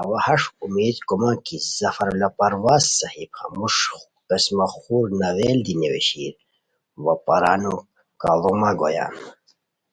اوا 0.00 0.18
ہݰ 0.26 0.42
اُمید 0.62 0.96
کومان 1.08 1.36
کی 1.46 1.56
ظفراللہ 1.78 2.28
پروازؔ 2.38 2.84
صاحب 2.98 3.30
ہموݰ 3.40 3.76
قسمہ 4.28 4.66
خور 4.76 5.06
ناول 5.20 5.58
دی 5.66 5.74
نیویشیر 5.80 6.34
وا 7.04 7.14
پرانو 7.26 7.74
کاڑومہ 8.20 8.70
گویان 8.80 9.14